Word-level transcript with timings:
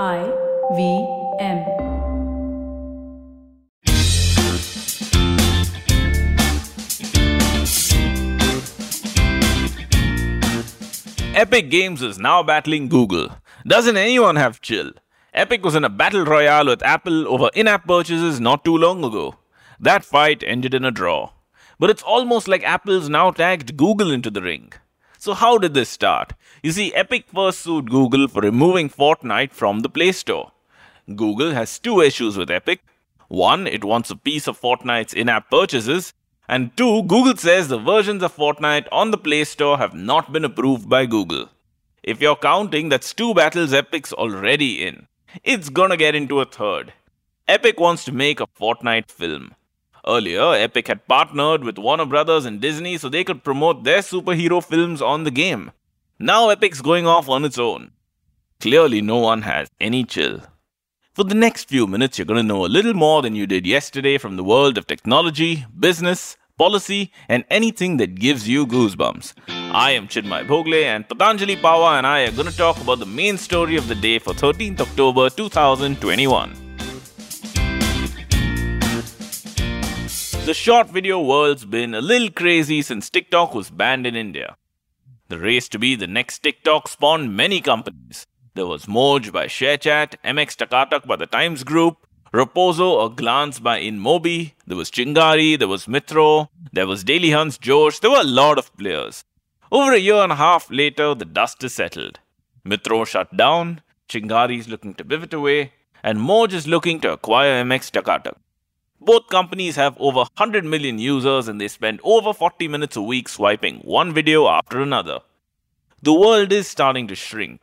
I 0.00 0.22
V 0.74 1.06
M. 1.38 1.58
Epic 11.34 11.68
Games 11.68 12.00
is 12.00 12.18
now 12.18 12.42
battling 12.42 12.88
Google. 12.88 13.28
Doesn't 13.66 13.98
anyone 13.98 14.36
have 14.36 14.62
chill? 14.62 14.92
Epic 15.34 15.62
was 15.62 15.74
in 15.74 15.84
a 15.84 15.90
battle 15.90 16.24
royale 16.24 16.68
with 16.68 16.82
Apple 16.82 17.28
over 17.28 17.50
in 17.52 17.68
app 17.68 17.86
purchases 17.86 18.40
not 18.40 18.64
too 18.64 18.78
long 18.78 19.04
ago. 19.04 19.34
That 19.78 20.06
fight 20.06 20.42
ended 20.46 20.72
in 20.72 20.86
a 20.86 20.90
draw. 20.90 21.32
But 21.78 21.90
it's 21.90 22.02
almost 22.02 22.48
like 22.48 22.64
Apple's 22.64 23.10
now 23.10 23.30
tagged 23.30 23.76
Google 23.76 24.10
into 24.10 24.30
the 24.30 24.40
ring. 24.40 24.72
So, 25.24 25.34
how 25.34 25.56
did 25.56 25.72
this 25.72 25.88
start? 25.88 26.32
You 26.64 26.72
see, 26.72 26.92
Epic 26.94 27.26
first 27.32 27.60
sued 27.60 27.88
Google 27.88 28.26
for 28.26 28.42
removing 28.42 28.88
Fortnite 28.88 29.52
from 29.52 29.78
the 29.78 29.88
Play 29.88 30.10
Store. 30.10 30.50
Google 31.14 31.52
has 31.52 31.78
two 31.78 32.00
issues 32.00 32.36
with 32.36 32.50
Epic. 32.50 32.80
One, 33.28 33.68
it 33.68 33.84
wants 33.84 34.10
a 34.10 34.16
piece 34.16 34.48
of 34.48 34.60
Fortnite's 34.60 35.14
in 35.14 35.28
app 35.28 35.48
purchases, 35.48 36.12
and 36.48 36.76
two, 36.76 37.04
Google 37.04 37.36
says 37.36 37.68
the 37.68 37.78
versions 37.78 38.24
of 38.24 38.34
Fortnite 38.34 38.88
on 38.90 39.12
the 39.12 39.16
Play 39.16 39.44
Store 39.44 39.78
have 39.78 39.94
not 39.94 40.32
been 40.32 40.44
approved 40.44 40.88
by 40.88 41.06
Google. 41.06 41.50
If 42.02 42.20
you're 42.20 42.34
counting, 42.34 42.88
that's 42.88 43.14
two 43.14 43.32
battles 43.32 43.72
Epic's 43.72 44.12
already 44.12 44.84
in. 44.84 45.06
It's 45.44 45.68
gonna 45.68 45.96
get 45.96 46.16
into 46.16 46.40
a 46.40 46.46
third. 46.46 46.94
Epic 47.46 47.78
wants 47.78 48.04
to 48.06 48.10
make 48.10 48.40
a 48.40 48.48
Fortnite 48.48 49.08
film. 49.08 49.54
Earlier, 50.06 50.54
Epic 50.54 50.88
had 50.88 51.06
partnered 51.06 51.62
with 51.62 51.78
Warner 51.78 52.06
Brothers 52.06 52.44
and 52.44 52.60
Disney 52.60 52.98
so 52.98 53.08
they 53.08 53.22
could 53.22 53.44
promote 53.44 53.84
their 53.84 54.00
superhero 54.00 54.62
films 54.62 55.00
on 55.00 55.22
the 55.22 55.30
game. 55.30 55.70
Now 56.18 56.48
Epic's 56.48 56.80
going 56.80 57.06
off 57.06 57.28
on 57.28 57.44
its 57.44 57.58
own. 57.58 57.92
Clearly, 58.60 59.00
no 59.00 59.18
one 59.18 59.42
has 59.42 59.68
any 59.80 60.04
chill. 60.04 60.40
For 61.14 61.24
the 61.24 61.34
next 61.34 61.68
few 61.68 61.86
minutes, 61.86 62.18
you're 62.18 62.26
going 62.26 62.38
to 62.38 62.42
know 62.42 62.64
a 62.64 62.74
little 62.74 62.94
more 62.94 63.22
than 63.22 63.36
you 63.36 63.46
did 63.46 63.66
yesterday 63.66 64.18
from 64.18 64.36
the 64.36 64.44
world 64.44 64.78
of 64.78 64.86
technology, 64.86 65.66
business, 65.78 66.36
policy, 66.58 67.12
and 67.28 67.44
anything 67.50 67.98
that 67.98 68.14
gives 68.14 68.48
you 68.48 68.66
goosebumps. 68.66 69.34
I 69.48 69.92
am 69.92 70.08
Chinmay 70.08 70.46
Bhogle, 70.46 70.84
and 70.84 71.08
Patanjali 71.08 71.56
Pawa 71.56 71.98
and 71.98 72.06
I 72.06 72.22
are 72.22 72.32
going 72.32 72.48
to 72.48 72.56
talk 72.56 72.80
about 72.80 72.98
the 72.98 73.06
main 73.06 73.36
story 73.36 73.76
of 73.76 73.88
the 73.88 73.94
day 73.94 74.18
for 74.18 74.32
13th 74.32 74.80
October 74.80 75.28
2021. 75.30 76.61
The 80.44 80.54
short 80.54 80.88
video 80.90 81.20
world's 81.20 81.64
been 81.64 81.94
a 81.94 82.00
little 82.00 82.28
crazy 82.28 82.82
since 82.82 83.08
TikTok 83.08 83.54
was 83.54 83.70
banned 83.70 84.08
in 84.08 84.16
India. 84.16 84.56
The 85.28 85.38
race 85.38 85.68
to 85.68 85.78
be 85.78 85.94
the 85.94 86.08
next 86.08 86.40
TikTok 86.40 86.88
spawned 86.88 87.36
many 87.36 87.60
companies. 87.60 88.26
There 88.54 88.66
was 88.66 88.86
Moj 88.86 89.30
by 89.30 89.46
ShareChat, 89.46 90.16
MX 90.24 90.56
Takatak 90.56 91.06
by 91.06 91.14
the 91.14 91.28
Times 91.28 91.62
Group, 91.62 92.08
Roposo, 92.34 93.06
a 93.06 93.14
glance 93.14 93.60
by 93.60 93.80
InMobi, 93.80 94.54
there 94.66 94.76
was 94.76 94.90
Chingari, 94.90 95.56
there 95.56 95.68
was 95.68 95.86
Mitro, 95.86 96.48
there 96.72 96.88
was 96.88 97.04
Daily 97.04 97.30
Hunt's 97.30 97.56
Josh, 97.56 98.00
there 98.00 98.10
were 98.10 98.20
a 98.20 98.24
lot 98.24 98.58
of 98.58 98.76
players. 98.76 99.22
Over 99.70 99.92
a 99.92 99.98
year 99.98 100.16
and 100.16 100.32
a 100.32 100.36
half 100.36 100.68
later, 100.72 101.14
the 101.14 101.24
dust 101.24 101.62
is 101.62 101.72
settled. 101.72 102.18
Mitro 102.66 103.06
shut 103.06 103.36
down, 103.36 103.80
Chingari 104.08 104.58
is 104.58 104.68
looking 104.68 104.94
to 104.94 105.04
pivot 105.04 105.32
away, 105.32 105.72
and 106.02 106.18
Moj 106.18 106.52
is 106.52 106.66
looking 106.66 106.98
to 107.00 107.12
acquire 107.12 107.62
MX 107.62 107.92
Takatak. 107.92 108.34
Both 109.04 109.26
companies 109.30 109.74
have 109.74 109.96
over 109.98 110.18
100 110.18 110.64
million 110.64 110.96
users 110.96 111.48
and 111.48 111.60
they 111.60 111.66
spend 111.66 111.98
over 112.04 112.32
40 112.32 112.68
minutes 112.68 112.94
a 112.94 113.02
week 113.02 113.28
swiping 113.28 113.78
one 113.78 114.14
video 114.14 114.46
after 114.46 114.80
another. 114.80 115.18
The 116.02 116.12
world 116.12 116.52
is 116.52 116.68
starting 116.68 117.08
to 117.08 117.16
shrink. 117.16 117.60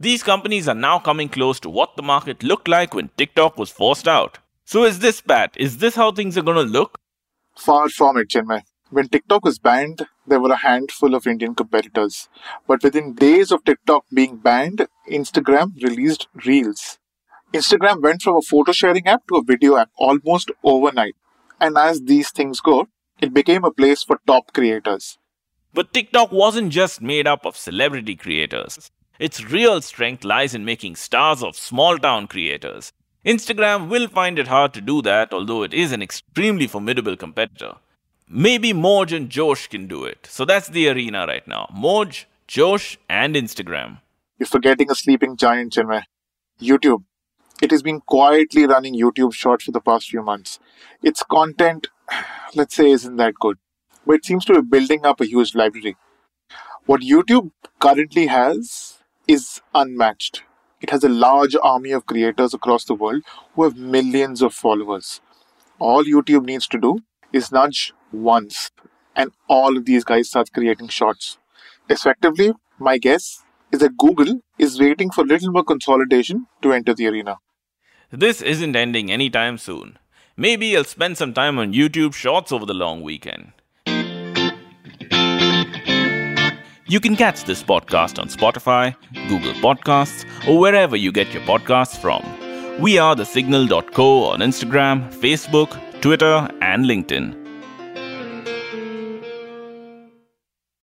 These 0.00 0.24
companies 0.24 0.66
are 0.66 0.74
now 0.74 0.98
coming 0.98 1.28
close 1.28 1.60
to 1.60 1.70
what 1.70 1.94
the 1.94 2.02
market 2.02 2.42
looked 2.42 2.66
like 2.66 2.94
when 2.94 3.10
TikTok 3.16 3.56
was 3.56 3.70
forced 3.70 4.08
out. 4.08 4.38
So 4.64 4.82
is 4.82 4.98
this 4.98 5.20
bad? 5.20 5.52
Is 5.56 5.78
this 5.78 5.94
how 5.94 6.10
things 6.10 6.36
are 6.36 6.42
going 6.42 6.66
to 6.66 6.72
look? 6.72 6.98
Far 7.56 7.88
from 7.88 8.16
it, 8.16 8.28
Chinmay. 8.30 8.62
When 8.90 9.06
TikTok 9.08 9.44
was 9.44 9.60
banned, 9.60 10.04
there 10.26 10.40
were 10.40 10.50
a 10.50 10.56
handful 10.56 11.14
of 11.14 11.28
Indian 11.28 11.54
competitors. 11.54 12.28
But 12.66 12.82
within 12.82 13.14
days 13.14 13.52
of 13.52 13.62
TikTok 13.62 14.04
being 14.12 14.38
banned, 14.38 14.88
Instagram 15.08 15.80
released 15.80 16.26
Reels. 16.44 16.98
Instagram 17.52 18.02
went 18.02 18.22
from 18.22 18.36
a 18.36 18.42
photo 18.42 18.72
sharing 18.72 19.06
app 19.06 19.26
to 19.28 19.36
a 19.36 19.42
video 19.42 19.76
app 19.76 19.90
almost 19.96 20.50
overnight. 20.62 21.16
And 21.60 21.78
as 21.78 22.02
these 22.02 22.30
things 22.30 22.60
go, 22.60 22.88
it 23.20 23.32
became 23.32 23.64
a 23.64 23.70
place 23.70 24.02
for 24.02 24.20
top 24.26 24.52
creators. 24.52 25.18
But 25.72 25.92
TikTok 25.92 26.32
wasn't 26.32 26.72
just 26.72 27.00
made 27.00 27.26
up 27.26 27.46
of 27.46 27.56
celebrity 27.56 28.16
creators. 28.16 28.90
Its 29.18 29.44
real 29.44 29.80
strength 29.80 30.24
lies 30.24 30.54
in 30.54 30.64
making 30.64 30.96
stars 30.96 31.42
of 31.42 31.56
small 31.56 31.98
town 31.98 32.26
creators. 32.26 32.92
Instagram 33.24 33.88
will 33.88 34.08
find 34.08 34.38
it 34.38 34.48
hard 34.48 34.74
to 34.74 34.80
do 34.80 35.00
that, 35.02 35.32
although 35.32 35.62
it 35.62 35.72
is 35.72 35.92
an 35.92 36.02
extremely 36.02 36.66
formidable 36.66 37.16
competitor. 37.16 37.74
Maybe 38.28 38.72
Moj 38.72 39.16
and 39.16 39.30
Josh 39.30 39.68
can 39.68 39.86
do 39.86 40.04
it. 40.04 40.26
So 40.30 40.44
that's 40.44 40.68
the 40.68 40.88
arena 40.88 41.26
right 41.26 41.46
now. 41.46 41.68
Moj, 41.74 42.24
Josh, 42.46 42.98
and 43.08 43.34
Instagram. 43.34 43.98
You're 44.38 44.46
forgetting 44.46 44.90
a 44.90 44.94
sleeping 44.94 45.36
giant, 45.36 45.72
Chinmay. 45.72 46.02
YouTube. 46.60 47.04
It 47.62 47.70
has 47.70 47.82
been 47.82 48.02
quietly 48.02 48.66
running 48.66 48.94
YouTube 48.94 49.32
Shorts 49.32 49.64
for 49.64 49.72
the 49.72 49.80
past 49.80 50.10
few 50.10 50.22
months. 50.22 50.58
Its 51.02 51.22
content, 51.22 51.88
let's 52.54 52.76
say, 52.76 52.90
isn't 52.90 53.16
that 53.16 53.34
good, 53.40 53.56
but 54.06 54.16
it 54.16 54.26
seems 54.26 54.44
to 54.44 54.54
be 54.54 54.60
building 54.60 55.06
up 55.06 55.22
a 55.22 55.26
huge 55.26 55.54
library. 55.54 55.96
What 56.84 57.00
YouTube 57.00 57.52
currently 57.78 58.26
has 58.26 58.98
is 59.26 59.62
unmatched. 59.74 60.42
It 60.82 60.90
has 60.90 61.02
a 61.02 61.08
large 61.08 61.56
army 61.62 61.92
of 61.92 62.04
creators 62.04 62.52
across 62.52 62.84
the 62.84 62.94
world 62.94 63.22
who 63.54 63.64
have 63.64 63.76
millions 63.76 64.42
of 64.42 64.52
followers. 64.52 65.22
All 65.78 66.04
YouTube 66.04 66.44
needs 66.44 66.66
to 66.68 66.78
do 66.78 66.98
is 67.32 67.50
nudge 67.50 67.94
once, 68.12 68.70
and 69.14 69.32
all 69.48 69.78
of 69.78 69.86
these 69.86 70.04
guys 70.04 70.28
start 70.28 70.52
creating 70.52 70.88
shorts. 70.88 71.38
Effectively, 71.88 72.52
my 72.78 72.98
guess 72.98 73.42
is 73.72 73.80
that 73.80 73.96
Google 73.96 74.40
is 74.58 74.78
waiting 74.78 75.10
for 75.10 75.24
little 75.24 75.52
more 75.52 75.64
consolidation 75.64 76.46
to 76.60 76.74
enter 76.74 76.92
the 76.92 77.06
arena. 77.06 77.38
This 78.10 78.40
isn't 78.40 78.76
ending 78.76 79.10
anytime 79.10 79.58
soon. 79.58 79.98
Maybe 80.36 80.76
I'll 80.76 80.84
spend 80.84 81.16
some 81.18 81.34
time 81.34 81.58
on 81.58 81.72
YouTube 81.72 82.14
Shorts 82.14 82.52
over 82.52 82.64
the 82.64 82.74
long 82.74 83.02
weekend. 83.02 83.52
You 86.88 87.00
can 87.00 87.16
catch 87.16 87.44
this 87.44 87.64
podcast 87.64 88.20
on 88.20 88.28
Spotify, 88.28 88.94
Google 89.28 89.54
Podcasts, 89.54 90.24
or 90.48 90.58
wherever 90.58 90.94
you 90.94 91.10
get 91.10 91.32
your 91.34 91.42
podcasts 91.42 91.96
from. 92.00 92.22
We 92.80 92.96
are 92.98 93.16
the 93.16 93.24
signal.co 93.24 94.24
on 94.24 94.38
Instagram, 94.38 95.12
Facebook, 95.12 95.76
Twitter, 96.00 96.48
and 96.60 96.84
LinkedIn. 96.84 97.45